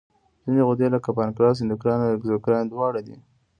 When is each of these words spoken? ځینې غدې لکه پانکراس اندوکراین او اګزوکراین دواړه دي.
ځینې 0.43 0.61
غدې 0.67 0.87
لکه 0.95 1.09
پانکراس 1.17 1.57
اندوکراین 1.61 2.01
او 2.03 2.13
اګزوکراین 2.15 2.65
دواړه 2.69 2.99
دي. 3.07 3.17